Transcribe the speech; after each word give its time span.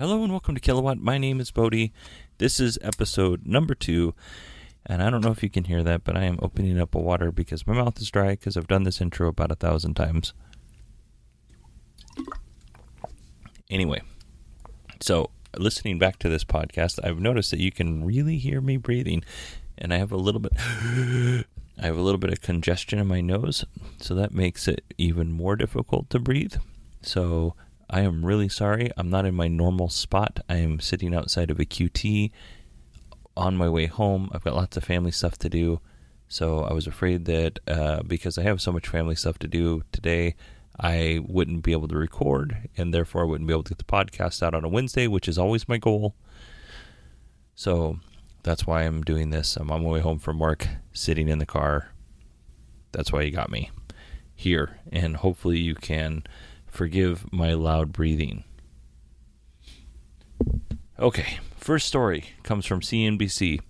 Hello 0.00 0.22
and 0.22 0.32
welcome 0.32 0.54
to 0.54 0.62
Kilowatt. 0.62 0.96
My 0.96 1.18
name 1.18 1.40
is 1.40 1.50
Bodie. 1.50 1.92
This 2.38 2.58
is 2.58 2.78
episode 2.80 3.46
number 3.46 3.74
two, 3.74 4.14
and 4.86 5.02
I 5.02 5.10
don't 5.10 5.22
know 5.22 5.30
if 5.30 5.42
you 5.42 5.50
can 5.50 5.64
hear 5.64 5.82
that, 5.82 6.04
but 6.04 6.16
I 6.16 6.22
am 6.22 6.38
opening 6.40 6.80
up 6.80 6.94
a 6.94 6.98
water 6.98 7.30
because 7.30 7.66
my 7.66 7.74
mouth 7.74 8.00
is 8.00 8.10
dry 8.10 8.30
because 8.30 8.56
I've 8.56 8.66
done 8.66 8.84
this 8.84 9.02
intro 9.02 9.28
about 9.28 9.52
a 9.52 9.56
thousand 9.56 9.96
times. 9.96 10.32
Anyway, 13.68 14.00
so 15.00 15.28
listening 15.58 15.98
back 15.98 16.18
to 16.20 16.30
this 16.30 16.44
podcast, 16.44 16.98
I've 17.04 17.20
noticed 17.20 17.50
that 17.50 17.60
you 17.60 17.70
can 17.70 18.02
really 18.02 18.38
hear 18.38 18.62
me 18.62 18.78
breathing, 18.78 19.22
and 19.76 19.92
I 19.92 19.98
have 19.98 20.12
a 20.12 20.16
little 20.16 20.40
bit. 20.40 20.52
I 20.58 21.44
have 21.84 21.98
a 21.98 22.02
little 22.02 22.16
bit 22.16 22.32
of 22.32 22.40
congestion 22.40 22.98
in 22.98 23.06
my 23.06 23.20
nose, 23.20 23.66
so 23.98 24.14
that 24.14 24.32
makes 24.32 24.66
it 24.66 24.82
even 24.96 25.30
more 25.30 25.56
difficult 25.56 26.08
to 26.08 26.18
breathe. 26.18 26.54
So 27.02 27.54
I 27.92 28.02
am 28.02 28.24
really 28.24 28.48
sorry. 28.48 28.90
I'm 28.96 29.10
not 29.10 29.26
in 29.26 29.34
my 29.34 29.48
normal 29.48 29.88
spot. 29.88 30.38
I 30.48 30.56
am 30.56 30.78
sitting 30.78 31.12
outside 31.12 31.50
of 31.50 31.58
a 31.58 31.64
QT 31.64 32.30
on 33.36 33.56
my 33.56 33.68
way 33.68 33.86
home. 33.86 34.30
I've 34.32 34.44
got 34.44 34.54
lots 34.54 34.76
of 34.76 34.84
family 34.84 35.10
stuff 35.10 35.36
to 35.38 35.48
do. 35.48 35.80
So 36.28 36.60
I 36.60 36.72
was 36.72 36.86
afraid 36.86 37.24
that 37.24 37.58
uh, 37.66 38.04
because 38.04 38.38
I 38.38 38.42
have 38.42 38.60
so 38.60 38.70
much 38.70 38.86
family 38.86 39.16
stuff 39.16 39.40
to 39.40 39.48
do 39.48 39.82
today, 39.90 40.36
I 40.78 41.18
wouldn't 41.26 41.64
be 41.64 41.72
able 41.72 41.88
to 41.88 41.96
record, 41.96 42.68
and 42.76 42.94
therefore 42.94 43.22
I 43.22 43.24
wouldn't 43.24 43.48
be 43.48 43.52
able 43.52 43.64
to 43.64 43.74
get 43.74 43.78
the 43.78 43.84
podcast 43.84 44.40
out 44.40 44.54
on 44.54 44.64
a 44.64 44.68
Wednesday, 44.68 45.08
which 45.08 45.26
is 45.26 45.36
always 45.36 45.68
my 45.68 45.76
goal. 45.76 46.14
So 47.56 47.98
that's 48.44 48.68
why 48.68 48.82
I'm 48.82 49.02
doing 49.02 49.30
this. 49.30 49.56
I'm 49.56 49.72
on 49.72 49.82
my 49.82 49.90
way 49.90 50.00
home 50.00 50.20
from 50.20 50.38
work, 50.38 50.68
sitting 50.92 51.28
in 51.28 51.40
the 51.40 51.46
car. 51.46 51.90
That's 52.92 53.12
why 53.12 53.22
you 53.22 53.32
got 53.32 53.50
me 53.50 53.72
here, 54.36 54.78
and 54.92 55.16
hopefully 55.16 55.58
you 55.58 55.74
can 55.74 56.22
Forgive 56.70 57.30
my 57.32 57.52
loud 57.52 57.92
breathing. 57.92 58.44
Okay, 60.98 61.38
first 61.56 61.86
story 61.86 62.30
comes 62.42 62.66
from 62.66 62.80
CNBC. 62.80 63.60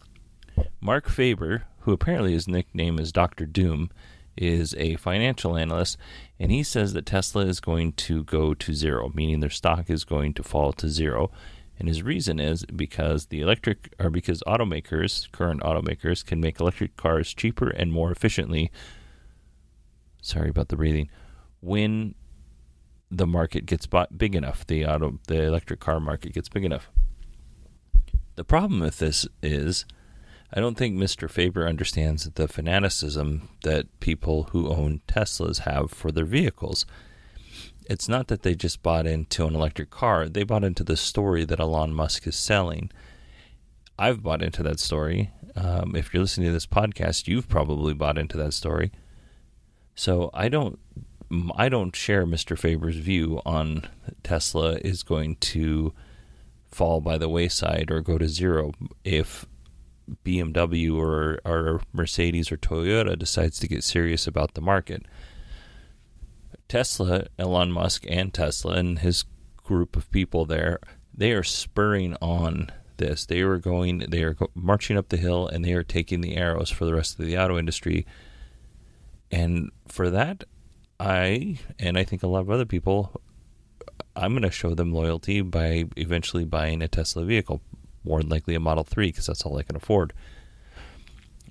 Marc 0.81 1.09
Faber, 1.09 1.65
who 1.81 1.93
apparently 1.93 2.33
his 2.33 2.49
nickname 2.49 2.99
is 2.99 3.12
Dr. 3.12 3.47
Doom, 3.47 3.91
is 4.37 4.75
a 4.75 4.97
financial 4.97 5.56
analyst, 5.56 5.97
and 6.38 6.50
he 6.50 6.62
says 6.62 6.93
that 6.93 7.06
Tesla 7.06 7.44
is 7.47 7.61
going 7.61 7.93
to 7.93 8.25
go 8.25 8.55
to 8.55 8.75
zero, 8.75 9.11
meaning 9.15 9.41
their 9.41 9.50
stock 9.50 9.88
is 9.88 10.05
going 10.05 10.34
to 10.34 10.43
fall 10.43 10.72
to 10.72 10.88
zero. 10.88 11.31
And 11.78 11.88
his 11.88 12.03
reason 12.03 12.38
is 12.38 12.65
because 12.67 13.27
the 13.27 13.41
electric, 13.41 13.94
or 13.99 14.11
because 14.11 14.43
automakers, 14.47 15.31
current 15.32 15.62
automakers, 15.62 16.25
can 16.25 16.41
make 16.41 16.61
electric 16.61 16.97
cars 16.97 17.32
cheaper 17.32 17.71
and 17.71 17.93
more 17.93 18.11
efficiently. 18.11 18.71
Sorry 20.21 20.50
about 20.50 20.69
the 20.69 20.77
breathing. 20.77 21.09
When 21.61 22.15
the 23.10 23.26
market 23.26 23.66
gets 23.66 23.87
big 24.16 24.34
enough, 24.34 24.66
the 24.66 24.87
auto, 24.87 25.19
the 25.26 25.43
electric 25.43 25.81
car 25.81 25.98
market 25.98 26.32
gets 26.32 26.48
big 26.48 26.65
enough. 26.65 26.91
The 28.37 28.44
problem 28.44 28.81
with 28.81 28.98
this 28.98 29.26
is, 29.43 29.84
I 30.53 30.60
don't 30.60 30.76
think 30.76 30.97
Mr. 30.97 31.28
Faber 31.28 31.66
understands 31.66 32.25
the 32.25 32.49
fanaticism 32.49 33.49
that 33.65 34.00
people 34.00 34.44
who 34.44 34.69
own 34.69 35.00
Teslas 35.09 35.60
have 35.60 35.91
for 35.91 36.12
their 36.12 36.25
vehicles. 36.25 36.87
It's 37.87 38.09
not 38.09 38.28
that 38.28 38.43
they 38.43 38.54
just 38.54 38.82
bought 38.82 39.06
into 39.06 39.47
an 39.47 39.54
electric 39.54 39.91
car, 39.91 40.28
they 40.28 40.44
bought 40.44 40.65
into 40.65 40.84
the 40.84 40.97
story 40.97 41.44
that 41.44 41.60
Elon 41.60 41.93
Musk 41.93 42.26
is 42.26 42.37
selling. 42.37 42.91
I've 43.99 44.22
bought 44.22 44.43
into 44.43 44.62
that 44.62 44.81
story. 44.81 45.31
Um, 45.56 45.94
if 45.94 46.15
you're 46.15 46.22
listening 46.22 46.47
to 46.47 46.53
this 46.53 46.66
podcast, 46.66 47.26
you've 47.26 47.49
probably 47.49 47.93
bought 47.93 48.16
into 48.16 48.38
that 48.38 48.54
story. 48.54 48.93
So 49.94 50.31
I 50.32 50.49
don't 50.49 50.78
I 51.57 51.69
don't 51.69 51.95
share 51.95 52.27
Mr. 52.27 52.59
Faber's 52.59 52.97
view 52.97 53.41
on 53.47 53.89
Tesla 54.25 54.79
is 54.79 55.03
going 55.03 55.37
to 55.37 55.93
fall 56.69 57.01
by 57.01 57.19
the 57.19 57.29
wayside 57.29 57.91
or 57.91 58.01
go 58.01 58.19
to 58.19 58.29
zero 58.29 58.73
if 59.05 59.47
BMW 60.25 60.97
or, 60.97 61.41
or 61.45 61.83
Mercedes 61.93 62.51
or 62.51 62.57
Toyota 62.57 63.17
decides 63.17 63.61
to 63.61 63.69
get 63.69 63.85
serious 63.85 64.27
about 64.27 64.55
the 64.55 64.61
market. 64.61 65.07
Tesla, 66.69 67.27
Elon 67.39 67.71
Musk, 67.71 68.05
and 68.09 68.35
Tesla 68.35 68.75
and 68.75 69.01
his 69.01 69.25
group 69.57 69.97
of 69.97 70.11
people 70.11 70.45
there, 70.45 70.81
they 71.15 71.33
are 71.33 71.45
spurring 71.45 72.17
on 72.21 72.71
this. 72.97 73.27
They 73.27 73.41
are 73.41 73.59
going, 73.59 73.99
they 74.09 74.23
are 74.23 74.37
marching 74.55 74.97
up 74.97 75.09
the 75.09 75.17
hill, 75.17 75.47
and 75.47 75.65
they 75.65 75.73
are 75.75 75.83
taking 75.85 76.21
the 76.21 76.37
arrows 76.37 76.71
for 76.71 76.85
the 76.85 76.95
rest 76.95 77.19
of 77.19 77.27
the 77.27 77.39
auto 77.39 77.59
industry. 77.59 78.07
And 79.31 79.71
for 79.87 80.11
that, 80.11 80.45
I 81.00 81.59
and 81.78 81.97
I 81.97 82.05
think 82.05 82.22
a 82.22 82.27
lot 82.27 82.41
of 82.41 82.50
other 82.50 82.66
people, 82.66 83.21
I'm 84.15 84.33
going 84.33 84.43
to 84.43 84.50
show 84.50 84.75
them 84.75 84.93
loyalty 84.93 85.41
by 85.41 85.87
eventually 85.97 86.44
buying 86.44 86.83
a 86.83 86.88
Tesla 86.88 87.25
vehicle, 87.25 87.62
more 88.05 88.21
likely 88.21 88.55
a 88.55 88.61
Model 88.61 88.84
Three, 88.84 89.09
because 89.09 89.27
that's 89.27 89.43
all 89.43 89.56
I 89.56 89.62
can 89.62 89.77
afford. 89.77 90.12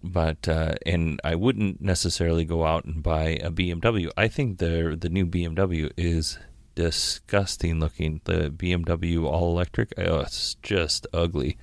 But 0.03 0.47
uh, 0.47 0.75
and 0.85 1.19
I 1.23 1.33
wouldn't 1.33 1.81
necessarily 1.81 2.45
go 2.45 2.63
out 2.63 2.85
and 2.85 3.01
buy 3.01 3.39
a 3.41 3.49
BMW. 3.49 4.11
I 4.15 4.27
think 4.27 4.59
the 4.59 4.95
the 4.97 5.09
new 5.09 5.25
BMW 5.25 5.91
is 5.97 6.37
disgusting 6.75 7.79
looking. 7.79 8.21
The 8.25 8.51
BMW 8.51 9.25
all 9.25 9.51
electric, 9.51 9.95
oh, 9.97 10.19
it's 10.19 10.55
just 10.61 11.07
ugly. 11.11 11.57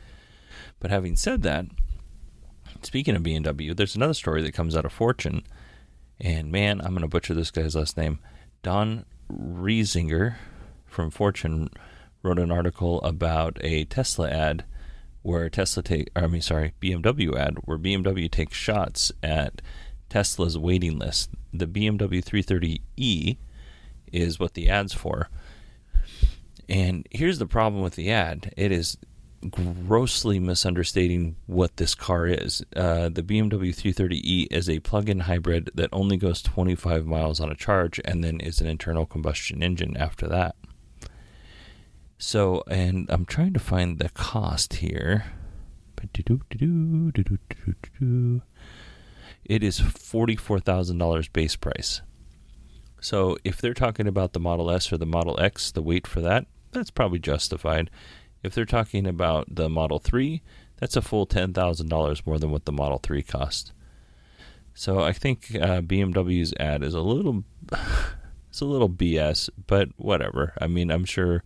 But 0.81 0.91
having 0.91 1.15
said 1.15 1.43
that, 1.44 1.67
speaking 2.83 3.15
of 3.15 3.23
BMW, 3.23 3.77
there's 3.77 3.94
another 3.94 4.12
story 4.12 4.43
that 4.43 4.55
comes 4.55 4.77
out 4.77 4.85
of 4.85 4.93
Fortune 4.93 5.44
and 6.21 6.51
man, 6.51 6.81
I'm 6.81 6.91
going 6.91 7.03
to 7.03 7.09
butcher 7.09 7.35
this 7.35 7.51
guy's 7.51 7.75
last 7.75 7.97
name. 7.97 8.19
Don 8.63 9.05
Reisinger 9.31 10.37
from 10.85 11.11
Fortune 11.11 11.71
wrote 12.23 12.39
an 12.39 12.51
article 12.51 13.01
about 13.03 13.59
a 13.61 13.85
Tesla 13.85 14.31
ad 14.31 14.65
where 15.23 15.51
Tesla 15.51 15.83
take 15.83 16.09
I 16.15 16.27
mean 16.27 16.41
sorry, 16.41 16.73
BMW 16.81 17.37
ad 17.37 17.59
where 17.65 17.79
BMW 17.79 18.31
takes 18.31 18.57
shots 18.57 19.13
at 19.23 19.61
Tesla's 20.09 20.57
waiting 20.57 20.99
list. 20.99 21.31
The 21.53 21.67
BMW 21.67 22.23
330e 22.23 23.37
is 24.12 24.39
what 24.39 24.55
the 24.55 24.69
ad's 24.69 24.93
for. 24.93 25.29
And 26.69 27.07
here's 27.11 27.39
the 27.39 27.47
problem 27.47 27.83
with 27.83 27.95
the 27.95 28.11
ad. 28.11 28.53
It 28.57 28.73
is 28.73 28.99
grossly 29.50 30.38
misunderstanding 30.38 31.37
what 31.47 31.77
this 31.77 31.94
car 31.94 32.27
is. 32.27 32.65
Uh, 32.75 33.09
the 33.09 33.23
BMW 33.23 33.75
330e 33.75 34.47
is 34.50 34.69
a 34.69 34.81
plug-in 34.81 35.21
hybrid 35.21 35.71
that 35.75 35.91
only 35.93 36.17
goes 36.17 36.43
25 36.43 37.06
miles 37.06 37.41
on 37.41 37.50
a 37.50 37.55
charge 37.55 38.00
and 38.05 38.23
then 38.25 38.41
is 38.41 38.61
an 38.61 38.67
internal 38.67 39.06
combustion 39.06 39.62
engine 39.62 39.97
after 39.97 40.27
that. 40.27 40.56
So, 42.19 42.62
and 42.69 43.06
I'm 43.11 43.27
trying 43.27 43.53
to 43.53 43.61
find 43.61 43.99
the 43.99 44.09
cost 44.09 44.75
here. 44.75 45.27
It 49.44 49.62
is 49.62 49.81
$44,000 49.81 51.33
base 51.33 51.56
price. 51.56 52.03
So, 53.00 53.37
if 53.44 53.61
they're 53.61 53.75
talking 53.75 54.09
about 54.09 54.33
the 54.33 54.41
Model 54.41 54.71
S 54.71 54.93
or 54.93 54.97
the 54.97 55.06
Model 55.06 55.38
X, 55.38 55.71
the 55.71 55.83
weight 55.83 56.06
for 56.06 56.21
that, 56.23 56.47
that's 56.73 56.91
probably 56.91 57.19
justified. 57.19 57.91
If 58.47 58.55
they're 58.55 58.65
talking 58.65 59.09
about 59.09 59.57
the 59.57 59.69
Model 59.69 59.99
3, 59.99 60.41
that's 60.79 60.95
a 60.95 61.03
full 61.03 61.27
$10,000 61.27 62.27
more 62.27 62.39
than 62.39 62.53
what 62.53 62.65
the 62.65 62.71
Model 62.71 63.01
3 63.03 63.21
cost. 63.25 63.73
So 64.73 65.01
I 65.01 65.13
think 65.13 65.57
uh, 65.57 65.81
BMW's 65.81 66.55
ad 66.61 66.85
is 66.85 66.95
a 66.95 67.01
little, 67.01 67.43
it's 68.49 68.61
a 68.61 68.65
little 68.65 68.89
BS, 68.89 69.51
but 69.67 69.89
whatever. 69.97 70.53
I 70.61 70.69
mean, 70.69 70.93
I'm 70.93 71.05
sure 71.05 71.43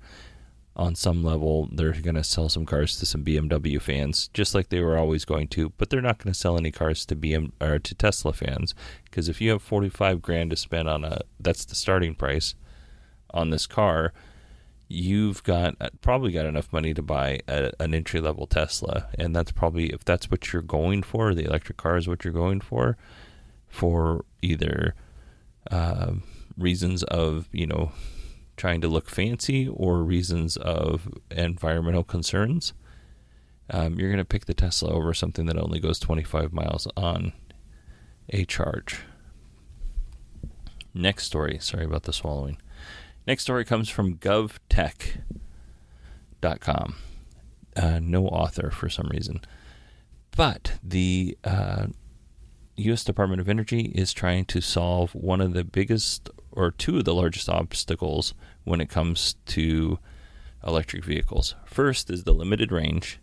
on 0.77 0.95
some 0.95 1.25
level 1.25 1.71
they're 1.73 1.93
going 1.93 2.17
to 2.17 2.25
sell 2.25 2.51
some 2.51 2.67
cars 2.67 2.97
to 2.97 3.07
some 3.07 3.25
BMW 3.25 3.81
fans, 3.81 4.29
just 4.35 4.55
like 4.55 4.69
they 4.69 4.81
were 4.81 4.99
always 4.99 5.25
going 5.25 5.49
to. 5.49 5.71
But 5.79 5.89
they're 5.89 6.03
not 6.03 6.19
going 6.19 6.35
to 6.35 6.39
sell 6.39 6.59
any 6.59 6.71
cars 6.71 7.07
to 7.07 7.17
BM 7.17 7.53
or 7.63 7.79
to 7.79 7.95
Tesla 7.95 8.35
fans 8.35 8.75
because 9.05 9.27
if 9.27 9.41
you 9.41 9.53
have 9.53 9.63
45 9.63 10.21
grand 10.21 10.51
to 10.51 10.57
spend 10.57 10.87
on 10.87 11.05
a, 11.05 11.23
that's 11.39 11.65
the 11.65 11.75
starting 11.75 12.15
price 12.15 12.55
on 13.33 13.49
this 13.49 13.67
car 13.67 14.13
you've 14.91 15.43
got 15.45 15.77
uh, 15.81 15.89
probably 16.03 16.33
got 16.33 16.45
enough 16.45 16.73
money 16.73 16.93
to 16.93 17.01
buy 17.01 17.39
a, 17.47 17.71
an 17.79 17.95
entry 17.95 18.21
level 18.21 18.47
Tesla, 18.47 19.09
and 19.19 19.35
that's 19.35 19.53
probably 19.53 19.87
if 19.87 20.05
that's 20.05 20.31
what 20.31 20.53
you're 20.53 20.63
going 20.63 21.03
for, 21.03 21.33
the 21.33 21.45
electric 21.45 21.79
car 21.79 21.97
is 21.97 22.09
what 22.09 22.25
you're 22.25 22.35
going 22.35 22.61
for, 22.61 22.99
for 23.69 24.25
either 24.43 24.95
uh, 25.71 26.13
reasons 26.59 27.05
of 27.05 27.49
you 27.53 27.67
know 27.67 27.93
trying 28.57 28.81
to 28.81 28.89
look 28.89 29.09
fancy 29.09 29.69
or 29.69 30.03
reasons 30.03 30.57
of 30.59 31.09
environmental 31.31 32.05
concerns. 32.05 32.75
Um, 33.73 33.99
you're 33.99 34.09
going 34.11 34.19
to 34.19 34.25
pick 34.25 34.47
the 34.47 34.55
Tesla 34.55 34.91
over 34.91 35.15
something 35.15 35.47
that 35.47 35.57
only 35.57 35.79
goes 35.79 36.01
25 36.01 36.53
miles 36.53 36.89
on 36.97 37.33
a 38.31 38.45
charge. 38.45 39.03
Next 40.93 41.25
story. 41.25 41.59
Sorry 41.61 41.85
about 41.85 42.03
the 42.03 42.13
swallowing. 42.13 42.59
Next 43.31 43.45
story 43.45 43.65
comes 43.65 43.89
from 43.89 44.17
govtech.com. 44.17 45.23
Uh, 47.77 48.01
no 48.03 48.27
author 48.27 48.73
for 48.73 48.89
some 48.89 49.07
reason. 49.07 49.43
But 50.37 50.81
the 50.83 51.39
uh, 51.45 51.87
U.S. 52.75 53.05
Department 53.05 53.41
of 53.41 53.49
Energy 53.49 53.93
is 53.95 54.13
trying 54.13 54.47
to 54.47 54.61
solve 54.61 55.15
one 55.15 55.41
of 55.41 55.53
the 55.53 55.63
biggest 55.63 56.29
or 56.51 56.73
two 56.73 56.99
of 56.99 57.05
the 57.05 57.15
largest 57.15 57.49
obstacles 57.49 58.35
when 58.65 58.81
it 58.81 58.89
comes 58.91 59.37
to 59.47 60.01
electric 60.67 61.05
vehicles. 61.05 61.55
First 61.65 62.11
is 62.11 62.25
the 62.25 62.35
limited 62.35 62.73
range, 62.73 63.21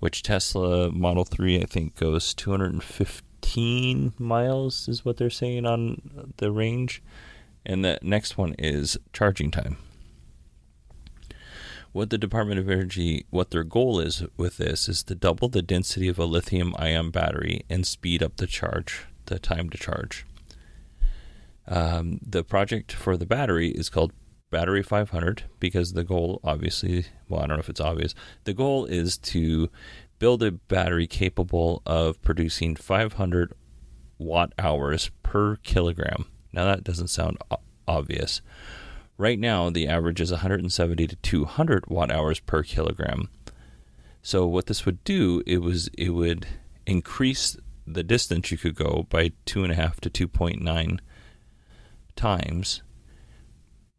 which 0.00 0.22
Tesla 0.22 0.92
Model 0.92 1.24
3, 1.24 1.62
I 1.62 1.64
think, 1.64 1.96
goes 1.96 2.34
215 2.34 4.12
miles, 4.18 4.86
is 4.86 5.02
what 5.06 5.16
they're 5.16 5.30
saying 5.30 5.64
on 5.64 6.34
the 6.36 6.52
range. 6.52 7.02
And 7.64 7.84
the 7.84 7.98
next 8.02 8.38
one 8.38 8.54
is 8.58 8.98
charging 9.12 9.50
time. 9.50 9.76
What 11.92 12.10
the 12.10 12.18
Department 12.18 12.60
of 12.60 12.70
Energy, 12.70 13.26
what 13.30 13.50
their 13.50 13.64
goal 13.64 13.98
is 13.98 14.22
with 14.36 14.58
this, 14.58 14.88
is 14.88 15.02
to 15.04 15.14
double 15.16 15.48
the 15.48 15.62
density 15.62 16.06
of 16.06 16.18
a 16.18 16.24
lithium 16.24 16.74
ion 16.78 17.10
battery 17.10 17.62
and 17.68 17.84
speed 17.84 18.22
up 18.22 18.36
the 18.36 18.46
charge, 18.46 19.06
the 19.26 19.40
time 19.40 19.68
to 19.70 19.78
charge. 19.78 20.24
Um, 21.66 22.20
the 22.22 22.44
project 22.44 22.92
for 22.92 23.16
the 23.16 23.26
battery 23.26 23.70
is 23.70 23.88
called 23.88 24.12
Battery 24.50 24.82
500 24.82 25.44
because 25.58 25.92
the 25.92 26.04
goal, 26.04 26.40
obviously, 26.44 27.06
well, 27.28 27.40
I 27.40 27.46
don't 27.46 27.56
know 27.56 27.60
if 27.60 27.68
it's 27.68 27.80
obvious, 27.80 28.14
the 28.44 28.54
goal 28.54 28.84
is 28.86 29.16
to 29.18 29.68
build 30.20 30.42
a 30.42 30.52
battery 30.52 31.08
capable 31.08 31.82
of 31.86 32.20
producing 32.22 32.76
500 32.76 33.52
watt 34.18 34.52
hours 34.58 35.10
per 35.22 35.56
kilogram 35.56 36.26
now, 36.52 36.64
that 36.64 36.84
doesn't 36.84 37.08
sound 37.08 37.38
obvious. 37.86 38.40
Right 39.16 39.38
now, 39.38 39.70
the 39.70 39.86
average 39.86 40.20
is 40.20 40.30
170 40.30 41.06
to 41.06 41.16
200 41.16 41.86
watt 41.88 42.10
hours 42.10 42.40
per 42.40 42.62
kilogram. 42.62 43.28
So, 44.22 44.46
what 44.46 44.66
this 44.66 44.84
would 44.84 45.02
do, 45.04 45.42
it 45.46 45.58
was 45.58 45.88
it 45.96 46.10
would 46.10 46.46
increase 46.86 47.56
the 47.86 48.02
distance 48.02 48.50
you 48.50 48.58
could 48.58 48.74
go 48.74 49.06
by 49.10 49.32
two 49.44 49.62
and 49.62 49.72
a 49.72 49.76
half 49.76 50.00
to 50.00 50.10
2.9 50.10 50.98
times, 52.16 52.82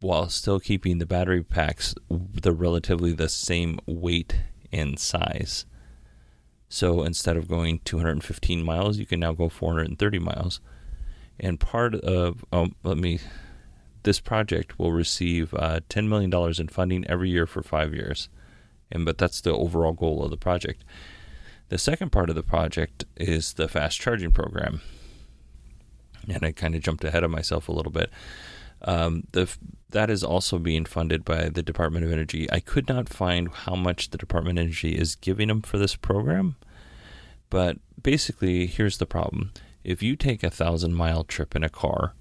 while 0.00 0.28
still 0.28 0.60
keeping 0.60 0.98
the 0.98 1.06
battery 1.06 1.42
packs 1.42 1.94
the 2.10 2.52
relatively 2.52 3.12
the 3.12 3.28
same 3.28 3.78
weight 3.86 4.36
and 4.72 4.98
size. 4.98 5.66
So 6.68 7.02
instead 7.02 7.36
of 7.36 7.48
going 7.48 7.80
215 7.84 8.62
miles, 8.64 8.98
you 8.98 9.06
can 9.06 9.20
now 9.20 9.32
go 9.32 9.48
430 9.48 10.18
miles 10.18 10.60
and 11.38 11.58
part 11.58 11.94
of 11.94 12.44
um, 12.52 12.74
let 12.82 12.98
me 12.98 13.20
this 14.02 14.20
project 14.20 14.78
will 14.78 14.92
receive 14.92 15.54
uh, 15.54 15.80
$10 15.88 16.08
million 16.08 16.32
in 16.58 16.68
funding 16.68 17.06
every 17.08 17.30
year 17.30 17.46
for 17.46 17.62
five 17.62 17.94
years. 17.94 18.28
And 18.90 19.04
but 19.04 19.16
that's 19.16 19.40
the 19.40 19.52
overall 19.52 19.92
goal 19.92 20.24
of 20.24 20.30
the 20.30 20.36
project. 20.36 20.84
The 21.68 21.78
second 21.78 22.10
part 22.10 22.28
of 22.28 22.34
the 22.34 22.42
project 22.42 23.04
is 23.16 23.54
the 23.54 23.68
fast 23.68 24.00
charging 24.00 24.32
program. 24.32 24.80
And 26.28 26.44
i 26.44 26.52
kind 26.52 26.74
of 26.74 26.82
jumped 26.82 27.04
ahead 27.04 27.24
of 27.24 27.30
myself 27.30 27.68
a 27.68 27.72
little 27.72 27.92
bit. 27.92 28.10
Um, 28.82 29.24
the, 29.32 29.54
that 29.90 30.10
is 30.10 30.24
also 30.24 30.58
being 30.58 30.84
funded 30.84 31.24
by 31.24 31.48
the 31.48 31.62
department 31.62 32.04
of 32.04 32.12
energy. 32.12 32.50
I 32.50 32.58
could 32.58 32.88
not 32.88 33.08
find 33.08 33.48
how 33.48 33.76
much 33.76 34.10
the 34.10 34.18
department 34.18 34.58
of 34.58 34.64
energy 34.64 34.96
is 34.96 35.14
giving 35.14 35.48
them 35.48 35.62
for 35.62 35.78
this 35.78 35.94
program 35.94 36.56
but 37.52 37.76
basically 38.02 38.66
here's 38.66 38.96
the 38.96 39.04
problem 39.04 39.52
if 39.84 40.02
you 40.02 40.16
take 40.16 40.42
a 40.42 40.50
thousand 40.50 40.94
mile 40.94 41.24
trip 41.24 41.56
in 41.56 41.62
a 41.62 41.68
car, 41.68 42.14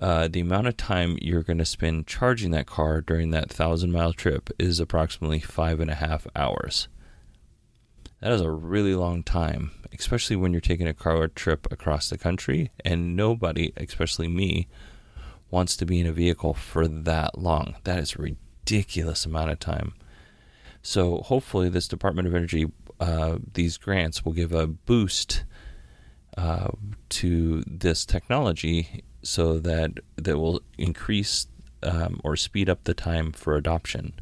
uh, 0.00 0.28
the 0.28 0.40
amount 0.40 0.66
of 0.66 0.76
time 0.76 1.18
you're 1.20 1.42
going 1.42 1.58
to 1.58 1.64
spend 1.64 2.06
charging 2.06 2.50
that 2.52 2.66
car 2.66 3.00
during 3.00 3.30
that 3.30 3.50
thousand 3.50 3.92
mile 3.92 4.12
trip 4.12 4.50
is 4.58 4.80
approximately 4.80 5.40
five 5.40 5.78
and 5.78 5.90
a 5.90 5.96
half 5.96 6.26
hours. 6.34 6.88
That 8.20 8.32
is 8.32 8.40
a 8.40 8.50
really 8.50 8.94
long 8.94 9.22
time, 9.22 9.70
especially 9.96 10.36
when 10.36 10.52
you're 10.52 10.60
taking 10.60 10.88
a 10.88 10.94
car 10.94 11.16
or 11.16 11.28
trip 11.28 11.66
across 11.70 12.08
the 12.08 12.18
country, 12.18 12.70
and 12.84 13.16
nobody, 13.16 13.72
especially 13.76 14.28
me, 14.28 14.68
wants 15.50 15.76
to 15.76 15.86
be 15.86 16.00
in 16.00 16.06
a 16.06 16.12
vehicle 16.12 16.54
for 16.54 16.86
that 16.86 17.38
long. 17.38 17.76
That 17.84 17.98
is 17.98 18.14
a 18.14 18.22
ridiculous 18.22 19.26
amount 19.26 19.50
of 19.50 19.58
time. 19.58 19.94
So, 20.82 21.18
hopefully, 21.18 21.68
this 21.68 21.88
Department 21.88 22.28
of 22.28 22.34
Energy, 22.34 22.66
uh, 22.98 23.38
these 23.52 23.76
grants 23.76 24.24
will 24.24 24.32
give 24.32 24.52
a 24.52 24.66
boost 24.66 25.44
uh, 26.36 26.68
to 27.08 27.62
this 27.66 28.04
technology 28.04 29.02
so 29.22 29.58
that 29.58 29.92
that 30.16 30.38
will 30.38 30.60
increase 30.78 31.46
um, 31.82 32.20
or 32.24 32.36
speed 32.36 32.68
up 32.68 32.84
the 32.84 32.94
time 32.94 33.32
for 33.32 33.56
adoption. 33.56 34.12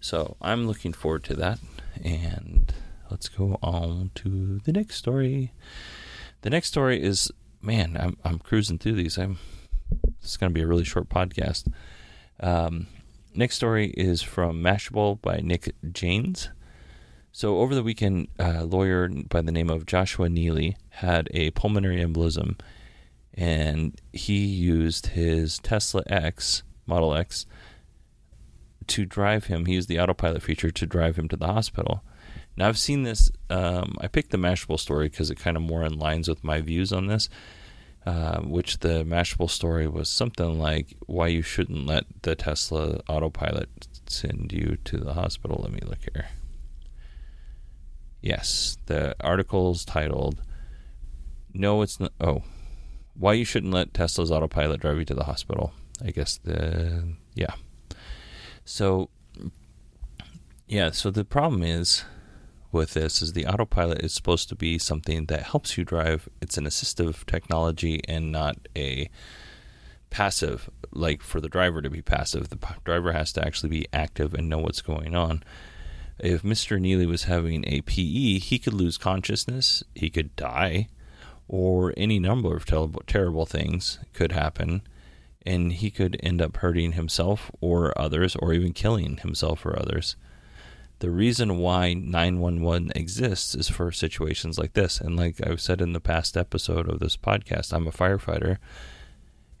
So 0.00 0.36
I'm 0.40 0.66
looking 0.66 0.92
forward 0.92 1.24
to 1.24 1.34
that. 1.34 1.58
And 2.04 2.72
let's 3.10 3.28
go 3.28 3.58
on 3.62 4.10
to 4.16 4.60
the 4.64 4.72
next 4.72 4.96
story. 4.96 5.52
The 6.42 6.50
next 6.50 6.68
story 6.68 7.02
is 7.02 7.30
man, 7.62 7.96
I'm 7.98 8.16
I'm 8.24 8.38
cruising 8.38 8.78
through 8.78 8.94
these. 8.94 9.18
I'm 9.18 9.38
it's 10.20 10.36
going 10.36 10.50
to 10.50 10.54
be 10.54 10.62
a 10.62 10.66
really 10.66 10.84
short 10.84 11.08
podcast. 11.08 11.70
Um, 12.40 12.86
next 13.34 13.56
story 13.56 13.88
is 13.96 14.22
from 14.22 14.62
Mashable 14.62 15.20
by 15.20 15.38
Nick 15.38 15.74
Jaynes. 15.92 16.48
So 17.36 17.58
over 17.58 17.74
the 17.74 17.82
weekend, 17.82 18.28
a 18.38 18.64
lawyer 18.64 19.10
by 19.10 19.42
the 19.42 19.52
name 19.52 19.68
of 19.68 19.84
Joshua 19.84 20.28
Neally 20.28 20.74
had 20.88 21.28
a 21.34 21.50
pulmonary 21.50 22.02
embolism, 22.02 22.58
and 23.34 24.00
he 24.10 24.46
used 24.46 25.08
his 25.08 25.58
Tesla 25.58 26.02
X 26.06 26.62
Model 26.86 27.14
X 27.14 27.44
to 28.86 29.04
drive 29.04 29.48
him. 29.48 29.66
He 29.66 29.74
used 29.74 29.90
the 29.90 30.00
autopilot 30.00 30.42
feature 30.42 30.70
to 30.70 30.86
drive 30.86 31.16
him 31.16 31.28
to 31.28 31.36
the 31.36 31.48
hospital. 31.48 32.02
Now 32.56 32.68
I've 32.68 32.78
seen 32.78 33.02
this. 33.02 33.30
Um, 33.50 33.96
I 34.00 34.08
picked 34.08 34.30
the 34.30 34.38
Mashable 34.38 34.80
story 34.80 35.10
because 35.10 35.30
it 35.30 35.38
kind 35.38 35.58
of 35.58 35.62
more 35.62 35.84
in 35.84 35.98
lines 35.98 36.28
with 36.28 36.42
my 36.42 36.62
views 36.62 36.90
on 36.90 37.06
this. 37.06 37.28
Uh, 38.06 38.40
which 38.40 38.78
the 38.78 39.04
Mashable 39.04 39.50
story 39.50 39.86
was 39.86 40.08
something 40.08 40.58
like 40.58 40.96
why 41.04 41.26
you 41.26 41.42
shouldn't 41.42 41.86
let 41.86 42.06
the 42.22 42.34
Tesla 42.34 43.02
autopilot 43.10 43.88
send 44.06 44.54
you 44.54 44.78
to 44.84 44.96
the 44.96 45.12
hospital. 45.12 45.60
Let 45.62 45.72
me 45.72 45.80
look 45.86 45.98
here. 46.14 46.28
Yes, 48.26 48.76
the 48.86 49.14
article's 49.20 49.84
titled 49.84 50.42
"No, 51.54 51.82
it's 51.82 52.00
not." 52.00 52.12
Oh, 52.20 52.42
why 53.14 53.34
you 53.34 53.44
shouldn't 53.44 53.72
let 53.72 53.94
Tesla's 53.94 54.32
autopilot 54.32 54.80
drive 54.80 54.98
you 54.98 55.04
to 55.04 55.14
the 55.14 55.24
hospital? 55.24 55.72
I 56.04 56.10
guess 56.10 56.36
the 56.36 57.14
yeah. 57.34 57.54
So 58.64 59.10
yeah, 60.66 60.90
so 60.90 61.12
the 61.12 61.24
problem 61.24 61.62
is 61.62 62.04
with 62.72 62.94
this 62.94 63.22
is 63.22 63.32
the 63.32 63.46
autopilot 63.46 64.02
is 64.02 64.12
supposed 64.12 64.48
to 64.48 64.56
be 64.56 64.76
something 64.76 65.26
that 65.26 65.44
helps 65.44 65.78
you 65.78 65.84
drive. 65.84 66.28
It's 66.42 66.58
an 66.58 66.64
assistive 66.64 67.24
technology 67.26 68.00
and 68.08 68.32
not 68.32 68.56
a 68.76 69.08
passive, 70.10 70.68
like 70.90 71.22
for 71.22 71.40
the 71.40 71.48
driver 71.48 71.80
to 71.80 71.90
be 71.90 72.02
passive. 72.02 72.48
The 72.48 72.58
driver 72.84 73.12
has 73.12 73.32
to 73.34 73.46
actually 73.46 73.70
be 73.70 73.86
active 73.92 74.34
and 74.34 74.48
know 74.48 74.58
what's 74.58 74.82
going 74.82 75.14
on. 75.14 75.44
If 76.18 76.42
Mr. 76.42 76.80
Neally 76.80 77.06
was 77.06 77.24
having 77.24 77.64
a 77.66 77.82
PE, 77.82 78.38
he 78.38 78.58
could 78.58 78.72
lose 78.72 78.96
consciousness, 78.96 79.84
he 79.94 80.08
could 80.08 80.34
die, 80.36 80.88
or 81.46 81.92
any 81.96 82.18
number 82.18 82.56
of 82.56 82.64
terrible, 82.64 83.02
terrible 83.06 83.46
things 83.46 83.98
could 84.12 84.32
happen, 84.32 84.82
and 85.44 85.72
he 85.72 85.90
could 85.90 86.18
end 86.22 86.40
up 86.40 86.56
hurting 86.56 86.92
himself 86.92 87.50
or 87.60 87.96
others, 88.00 88.34
or 88.36 88.52
even 88.52 88.72
killing 88.72 89.18
himself 89.18 89.64
or 89.66 89.78
others. 89.78 90.16
The 91.00 91.10
reason 91.10 91.58
why 91.58 91.92
911 91.92 92.92
exists 92.96 93.54
is 93.54 93.68
for 93.68 93.92
situations 93.92 94.58
like 94.58 94.72
this. 94.72 94.98
And 94.98 95.14
like 95.14 95.46
I've 95.46 95.60
said 95.60 95.82
in 95.82 95.92
the 95.92 96.00
past 96.00 96.38
episode 96.38 96.88
of 96.88 97.00
this 97.00 97.18
podcast, 97.18 97.74
I'm 97.74 97.86
a 97.86 97.92
firefighter 97.92 98.56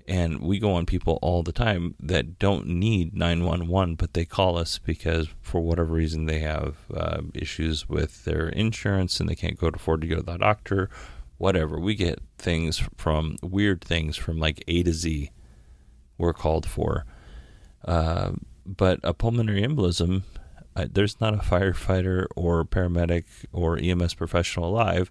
and 0.08 0.40
we 0.40 0.58
go 0.58 0.72
on 0.72 0.86
people 0.86 1.18
all 1.20 1.42
the 1.42 1.52
time 1.52 1.94
that 1.98 2.38
don't 2.38 2.66
need 2.66 3.14
911, 3.14 3.96
but 3.96 4.14
they 4.14 4.24
call 4.24 4.56
us 4.56 4.78
because 4.78 5.28
for 5.42 5.60
whatever 5.60 5.92
reason 5.92 6.26
they 6.26 6.38
have 6.40 6.76
uh, 6.94 7.22
issues 7.34 7.88
with 7.88 8.24
their 8.24 8.48
insurance 8.48 9.18
and 9.18 9.28
they 9.28 9.34
can't 9.34 9.58
go 9.58 9.70
to 9.70 9.76
afford 9.76 10.02
to 10.02 10.06
go 10.06 10.16
to 10.16 10.22
the 10.22 10.38
doctor, 10.38 10.88
whatever. 11.38 11.78
We 11.80 11.94
get 11.96 12.20
things 12.38 12.82
from 12.96 13.36
weird 13.42 13.80
things 13.80 14.16
from 14.16 14.38
like 14.38 14.62
A 14.68 14.84
to 14.84 14.92
Z. 14.92 15.30
We're 16.18 16.32
called 16.32 16.66
for. 16.66 17.04
Uh, 17.84 18.32
but 18.64 19.00
a 19.02 19.12
pulmonary 19.12 19.62
embolism, 19.62 20.22
uh, 20.76 20.86
there's 20.90 21.20
not 21.20 21.34
a 21.34 21.38
firefighter 21.38 22.26
or 22.36 22.64
paramedic 22.64 23.24
or 23.52 23.76
EMS 23.76 24.14
professional 24.14 24.70
alive 24.70 25.10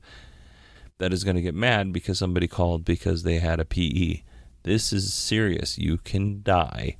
that 0.99 1.11
is 1.11 1.25
going 1.25 1.35
to 1.35 1.41
get 1.41 1.55
mad 1.55 1.91
because 1.91 2.17
somebody 2.17 2.47
called 2.47 2.85
because 2.85 3.23
they 3.23 3.39
had 3.39 3.59
a 3.59 3.65
PE 3.65 4.21
this 4.65 4.91
is 4.91 5.13
serious. 5.13 5.77
You 5.77 5.97
can 5.97 6.41
die. 6.41 6.97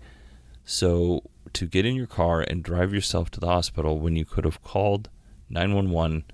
So, 0.63 1.23
to 1.53 1.65
get 1.65 1.85
in 1.85 1.95
your 1.95 2.07
car 2.07 2.41
and 2.41 2.63
drive 2.63 2.93
yourself 2.93 3.31
to 3.31 3.39
the 3.39 3.47
hospital 3.47 3.99
when 3.99 4.15
you 4.15 4.23
could 4.23 4.45
have 4.45 4.61
called 4.61 5.09
911 5.49 6.25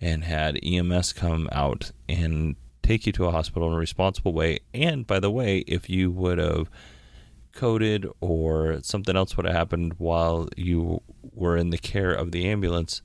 and 0.00 0.24
had 0.24 0.58
EMS 0.64 1.12
come 1.12 1.48
out 1.52 1.92
and 2.08 2.56
take 2.82 3.06
you 3.06 3.12
to 3.12 3.26
a 3.26 3.30
hospital 3.30 3.68
in 3.68 3.74
a 3.74 3.78
responsible 3.78 4.32
way. 4.32 4.60
And 4.72 5.06
by 5.06 5.20
the 5.20 5.30
way, 5.30 5.58
if 5.66 5.90
you 5.90 6.10
would 6.10 6.38
have 6.38 6.70
coded 7.52 8.06
or 8.20 8.80
something 8.82 9.16
else 9.16 9.36
would 9.36 9.44
have 9.44 9.54
happened 9.54 9.94
while 9.98 10.48
you 10.56 11.02
were 11.34 11.56
in 11.56 11.70
the 11.70 11.78
care 11.78 12.12
of 12.12 12.32
the 12.32 12.48
ambulance, 12.48 13.02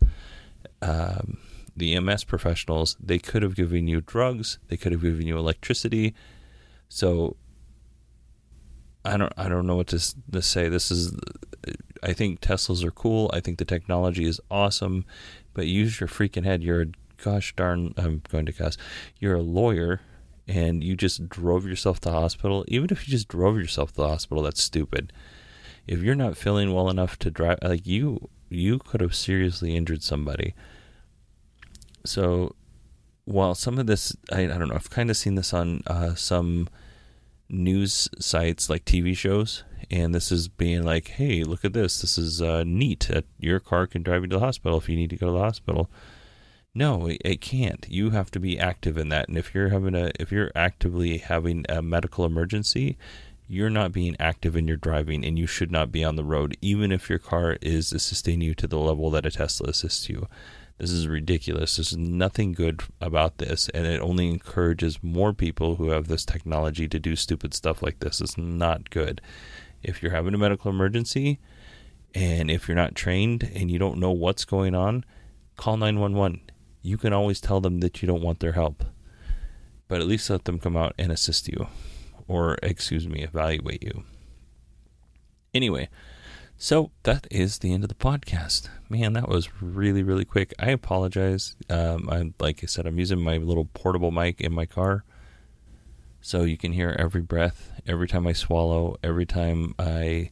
um, 0.81 1.39
the 1.75 1.93
EMS 1.95 2.23
professionals, 2.23 2.95
they 3.03 3.19
could 3.19 3.41
have 3.41 3.55
given 3.55 3.87
you 3.87 3.99
drugs, 3.99 4.59
they 4.69 4.77
could 4.77 4.93
have 4.93 5.01
given 5.01 5.27
you 5.27 5.37
electricity. 5.37 6.13
So 6.87 7.35
I 9.05 9.17
don't 9.17 9.33
I 9.37 9.47
don't 9.47 9.67
know 9.67 9.75
what 9.75 9.87
to, 9.87 10.31
to 10.31 10.41
say. 10.41 10.67
This 10.67 10.91
is 10.91 11.15
I 12.03 12.13
think 12.13 12.41
Teslas 12.41 12.83
are 12.83 12.91
cool. 12.91 13.29
I 13.33 13.39
think 13.39 13.57
the 13.57 13.65
technology 13.65 14.25
is 14.25 14.41
awesome, 14.51 15.05
but 15.53 15.67
use 15.67 15.99
your 15.99 16.09
freaking 16.09 16.43
head. 16.43 16.63
You're 16.63 16.81
a 16.81 16.87
gosh 17.23 17.55
darn 17.55 17.93
I'm 17.97 18.21
going 18.29 18.45
to 18.47 18.53
cuss. 18.53 18.77
You're 19.19 19.35
a 19.35 19.41
lawyer 19.41 20.01
and 20.47 20.83
you 20.83 20.95
just 20.95 21.29
drove 21.29 21.65
yourself 21.65 21.99
to 22.01 22.11
hospital. 22.11 22.65
Even 22.67 22.89
if 22.91 23.07
you 23.07 23.11
just 23.11 23.27
drove 23.27 23.57
yourself 23.57 23.91
to 23.91 24.01
the 24.01 24.07
hospital, 24.07 24.43
that's 24.43 24.61
stupid. 24.61 25.13
If 25.87 26.01
you're 26.01 26.15
not 26.15 26.37
feeling 26.37 26.73
well 26.73 26.89
enough 26.89 27.17
to 27.19 27.31
drive 27.31 27.59
like 27.61 27.85
you 27.85 28.29
you 28.49 28.79
could 28.79 29.01
have 29.01 29.15
seriously 29.15 29.75
injured 29.75 30.03
somebody. 30.03 30.55
So 32.05 32.55
while 33.25 33.55
some 33.55 33.77
of 33.77 33.87
this 33.87 34.15
I, 34.31 34.41
I 34.41 34.47
don't 34.47 34.69
know, 34.69 34.75
I've 34.75 34.89
kind 34.89 35.09
of 35.09 35.17
seen 35.17 35.35
this 35.35 35.53
on 35.53 35.83
uh, 35.87 36.15
some 36.15 36.67
news 37.49 38.09
sites 38.19 38.69
like 38.69 38.85
TV 38.85 39.15
shows, 39.15 39.63
and 39.91 40.13
this 40.13 40.31
is 40.31 40.47
being 40.47 40.83
like, 40.83 41.09
"Hey, 41.09 41.43
look 41.43 41.65
at 41.65 41.73
this! 41.73 42.01
This 42.01 42.17
is 42.17 42.41
uh, 42.41 42.63
neat. 42.65 43.09
your 43.39 43.59
car 43.59 43.87
can 43.87 44.03
drive 44.03 44.23
you 44.23 44.27
to 44.29 44.35
the 44.37 44.45
hospital 44.45 44.77
if 44.77 44.89
you 44.89 44.95
need 44.95 45.09
to 45.11 45.17
go 45.17 45.27
to 45.27 45.33
the 45.33 45.39
hospital." 45.39 45.89
No, 46.73 47.07
it, 47.07 47.21
it 47.23 47.41
can't. 47.41 47.85
You 47.89 48.09
have 48.09 48.29
to 48.31 48.39
be 48.39 48.59
active 48.59 48.97
in 48.97 49.09
that, 49.09 49.29
and 49.29 49.37
if 49.37 49.55
you're 49.55 49.69
having 49.69 49.95
a, 49.95 50.11
if 50.19 50.31
you're 50.31 50.51
actively 50.55 51.19
having 51.19 51.65
a 51.69 51.81
medical 51.81 52.25
emergency, 52.25 52.97
you're 53.47 53.69
not 53.69 53.91
being 53.91 54.15
active 54.19 54.55
in 54.55 54.67
your 54.67 54.77
driving, 54.77 55.23
and 55.23 55.39
you 55.39 55.47
should 55.47 55.71
not 55.71 55.91
be 55.91 56.03
on 56.03 56.15
the 56.15 56.23
road, 56.23 56.57
even 56.61 56.91
if 56.91 57.09
your 57.09 57.19
car 57.19 57.57
is 57.61 57.93
assisting 57.93 58.41
you 58.41 58.53
to 58.55 58.67
the 58.67 58.79
level 58.79 59.09
that 59.11 59.25
a 59.25 59.31
Tesla 59.31 59.69
assists 59.69 60.09
you. 60.09 60.27
This 60.77 60.91
is 60.91 61.07
ridiculous. 61.07 61.77
There's 61.77 61.95
nothing 61.95 62.51
good 62.51 62.83
about 62.99 63.37
this, 63.37 63.69
and 63.69 63.85
it 63.87 64.01
only 64.01 64.29
encourages 64.29 65.01
more 65.01 65.31
people 65.31 65.77
who 65.77 65.89
have 65.89 66.07
this 66.07 66.25
technology 66.25 66.87
to 66.89 66.99
do 66.99 67.15
stupid 67.15 67.53
stuff 67.53 67.81
like 67.81 67.99
this. 67.99 68.19
It's 68.19 68.37
not 68.37 68.89
good. 68.89 69.21
If 69.81 70.03
you're 70.03 70.11
having 70.11 70.33
a 70.33 70.37
medical 70.37 70.69
emergency, 70.69 71.39
and 72.13 72.51
if 72.51 72.67
you're 72.67 72.75
not 72.75 72.95
trained 72.95 73.49
and 73.55 73.71
you 73.71 73.79
don't 73.79 73.99
know 73.99 74.11
what's 74.11 74.43
going 74.43 74.75
on, 74.75 75.05
call 75.55 75.77
911. 75.77 76.41
You 76.81 76.97
can 76.97 77.13
always 77.13 77.39
tell 77.39 77.61
them 77.61 77.79
that 77.79 78.01
you 78.01 78.07
don't 78.07 78.21
want 78.21 78.41
their 78.41 78.51
help, 78.51 78.83
but 79.87 80.01
at 80.01 80.07
least 80.07 80.29
let 80.29 80.43
them 80.45 80.59
come 80.59 80.75
out 80.75 80.93
and 80.97 81.11
assist 81.11 81.47
you, 81.47 81.67
or, 82.27 82.57
excuse 82.61 83.07
me, 83.07 83.23
evaluate 83.23 83.83
you. 83.83 84.03
Anyway, 85.53 85.87
so 86.57 86.91
that 87.03 87.27
is 87.29 87.59
the 87.59 87.73
end 87.73 87.83
of 87.83 87.89
the 87.89 87.95
podcast. 87.95 88.69
Man, 88.89 89.13
that 89.13 89.27
was 89.27 89.61
really, 89.61 90.03
really 90.03 90.25
quick. 90.25 90.53
I 90.57 90.71
apologize. 90.71 91.55
Um, 91.69 92.09
I 92.09 92.31
like 92.39 92.63
I 92.63 92.67
said, 92.67 92.85
I'm 92.85 92.99
using 92.99 93.21
my 93.21 93.37
little 93.37 93.65
portable 93.73 94.11
mic 94.11 94.39
in 94.39 94.53
my 94.53 94.65
car, 94.65 95.03
so 96.21 96.43
you 96.43 96.57
can 96.57 96.71
hear 96.71 96.95
every 96.97 97.21
breath, 97.21 97.71
every 97.85 98.07
time 98.07 98.25
I 98.25 98.33
swallow, 98.33 98.97
every 99.03 99.25
time 99.25 99.75
I 99.77 100.29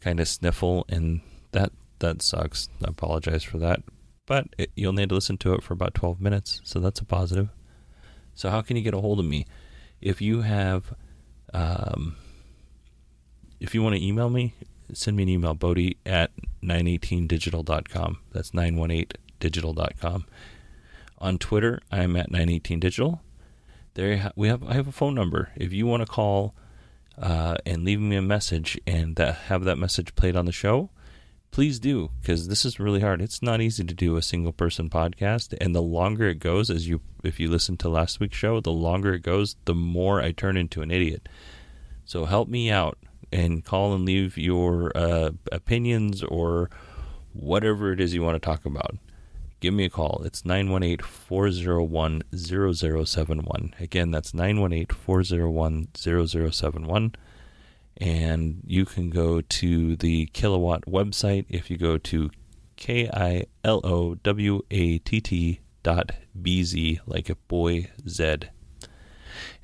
kind 0.00 0.20
of 0.20 0.28
sniffle, 0.28 0.86
and 0.88 1.20
that 1.52 1.72
that 1.98 2.22
sucks. 2.22 2.68
I 2.84 2.88
apologize 2.88 3.42
for 3.42 3.58
that, 3.58 3.82
but 4.26 4.46
it, 4.56 4.70
you'll 4.74 4.92
need 4.92 5.10
to 5.10 5.14
listen 5.14 5.36
to 5.38 5.52
it 5.54 5.62
for 5.62 5.74
about 5.74 5.94
12 5.94 6.20
minutes, 6.20 6.60
so 6.64 6.80
that's 6.80 7.00
a 7.00 7.04
positive. 7.04 7.50
So 8.34 8.50
how 8.50 8.62
can 8.62 8.76
you 8.76 8.82
get 8.82 8.94
a 8.94 9.00
hold 9.00 9.18
of 9.18 9.26
me? 9.26 9.46
If 10.00 10.22
you 10.22 10.42
have, 10.42 10.94
um, 11.52 12.16
if 13.60 13.74
you 13.74 13.82
want 13.82 13.96
to 13.96 14.04
email 14.04 14.30
me, 14.30 14.54
send 14.92 15.16
me 15.16 15.22
an 15.24 15.28
email, 15.28 15.54
Bodie 15.54 15.98
at 16.06 16.30
918digital.com. 16.62 18.18
That's 18.32 18.50
918digital.com. 18.52 20.26
On 21.18 21.38
Twitter, 21.38 21.80
I'm 21.90 22.16
at 22.16 22.30
918digital. 22.30 23.20
There 23.94 24.32
we 24.36 24.48
have 24.48 24.62
I 24.62 24.74
have 24.74 24.86
a 24.86 24.92
phone 24.92 25.14
number. 25.14 25.50
If 25.56 25.72
you 25.72 25.86
want 25.86 26.02
to 26.02 26.06
call 26.06 26.54
uh, 27.20 27.56
and 27.66 27.84
leave 27.84 28.00
me 28.00 28.14
a 28.14 28.22
message 28.22 28.78
and 28.86 29.16
that, 29.16 29.34
have 29.34 29.64
that 29.64 29.76
message 29.78 30.14
played 30.14 30.36
on 30.36 30.46
the 30.46 30.52
show, 30.52 30.90
please 31.50 31.80
do 31.80 32.10
because 32.20 32.46
this 32.46 32.64
is 32.64 32.78
really 32.78 33.00
hard. 33.00 33.20
It's 33.20 33.42
not 33.42 33.60
easy 33.60 33.82
to 33.82 33.94
do 33.94 34.16
a 34.16 34.22
single 34.22 34.52
person 34.52 34.88
podcast, 34.88 35.54
and 35.60 35.74
the 35.74 35.82
longer 35.82 36.28
it 36.28 36.38
goes, 36.38 36.70
as 36.70 36.86
you 36.86 37.00
if 37.24 37.40
you 37.40 37.50
listen 37.50 37.76
to 37.78 37.88
last 37.88 38.20
week's 38.20 38.36
show, 38.36 38.60
the 38.60 38.70
longer 38.70 39.14
it 39.14 39.22
goes, 39.22 39.56
the 39.64 39.74
more 39.74 40.20
I 40.20 40.30
turn 40.30 40.56
into 40.56 40.82
an 40.82 40.92
idiot. 40.92 41.28
So 42.04 42.24
help 42.24 42.48
me 42.48 42.70
out 42.70 42.98
and 43.32 43.64
call 43.64 43.94
and 43.94 44.04
leave 44.04 44.36
your 44.36 44.92
uh, 44.96 45.30
opinions 45.52 46.22
or 46.22 46.70
whatever 47.32 47.92
it 47.92 48.00
is 48.00 48.14
you 48.14 48.22
want 48.22 48.40
to 48.40 48.46
talk 48.46 48.64
about. 48.64 48.96
Give 49.60 49.74
me 49.74 49.84
a 49.84 49.90
call. 49.90 50.22
It's 50.24 50.44
918 50.44 50.98
401 51.04 52.22
0071. 52.34 53.74
Again, 53.80 54.10
that's 54.10 54.32
918 54.32 54.86
401 54.86 55.88
0071. 55.94 57.14
And 58.00 58.62
you 58.64 58.84
can 58.84 59.10
go 59.10 59.40
to 59.40 59.96
the 59.96 60.26
Kilowatt 60.26 60.82
website 60.82 61.46
if 61.48 61.70
you 61.70 61.76
go 61.76 61.98
to 61.98 62.30
K 62.76 63.10
I 63.12 63.46
L 63.64 63.80
O 63.82 64.14
W 64.14 64.62
A 64.70 64.98
T 64.98 65.20
T 65.20 65.60
dot 65.82 66.12
B 66.40 66.62
Z, 66.62 67.00
like 67.06 67.28
a 67.28 67.34
boy 67.34 67.90
Z. 68.08 68.36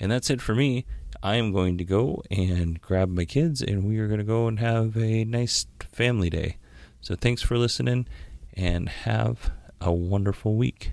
And 0.00 0.10
that's 0.10 0.30
it 0.30 0.40
for 0.40 0.56
me. 0.56 0.84
I 1.24 1.36
am 1.36 1.52
going 1.52 1.78
to 1.78 1.84
go 1.84 2.22
and 2.30 2.78
grab 2.82 3.08
my 3.08 3.24
kids, 3.24 3.62
and 3.62 3.84
we 3.84 3.98
are 3.98 4.08
going 4.08 4.18
to 4.18 4.24
go 4.24 4.46
and 4.46 4.60
have 4.60 4.94
a 4.94 5.24
nice 5.24 5.64
family 5.80 6.28
day. 6.28 6.58
So 7.00 7.16
thanks 7.16 7.40
for 7.40 7.56
listening, 7.56 8.06
and 8.52 8.90
have 8.90 9.50
a 9.80 9.90
wonderful 9.90 10.54
week. 10.54 10.92